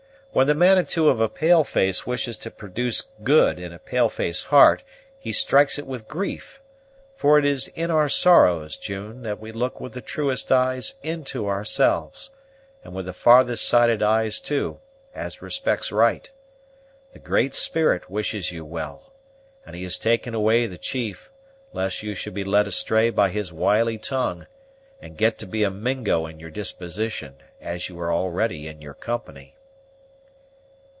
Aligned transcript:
When 0.33 0.47
the 0.47 0.55
Manitou 0.55 1.09
of 1.09 1.19
a 1.19 1.27
pale 1.27 1.65
face 1.65 2.07
wishes 2.07 2.37
to 2.37 2.49
produce 2.51 3.03
good 3.21 3.59
in 3.59 3.73
a 3.73 3.79
pale 3.79 4.07
face 4.07 4.45
heart 4.45 4.81
He 5.19 5.33
strikes 5.33 5.77
it 5.77 5.85
with 5.85 6.07
grief; 6.07 6.61
for 7.17 7.37
it 7.37 7.43
is 7.43 7.67
in 7.75 7.91
our 7.91 8.07
sorrows, 8.07 8.77
June, 8.77 9.23
that 9.23 9.41
we 9.41 9.51
look 9.51 9.81
with 9.81 9.91
the 9.91 9.99
truest 9.99 10.49
eyes 10.49 10.93
into 11.03 11.49
ourselves, 11.49 12.31
and 12.81 12.93
with 12.95 13.07
the 13.07 13.13
farthest 13.13 13.67
sighted 13.67 14.01
eyes 14.01 14.39
too, 14.39 14.79
as 15.13 15.41
respects 15.41 15.91
right. 15.91 16.31
The 17.11 17.19
Great 17.19 17.53
Spirit 17.53 18.09
wishes 18.09 18.53
you 18.53 18.63
well, 18.63 19.11
and 19.65 19.75
He 19.75 19.83
has 19.83 19.97
taken 19.97 20.33
away 20.33 20.65
the 20.65 20.77
chief, 20.77 21.29
lest 21.73 22.03
you 22.03 22.15
should 22.15 22.33
be 22.33 22.45
led 22.45 22.67
astray 22.67 23.09
by 23.09 23.31
his 23.31 23.51
wily 23.51 23.97
tongue, 23.97 24.47
and 25.01 25.17
get 25.17 25.37
to 25.39 25.45
be 25.45 25.63
a 25.65 25.69
Mingo 25.69 26.25
in 26.25 26.39
your 26.39 26.51
disposition, 26.51 27.35
as 27.59 27.89
you 27.89 27.95
were 27.95 28.13
already 28.13 28.69
in 28.69 28.79
your 28.81 28.93
company." 28.93 29.57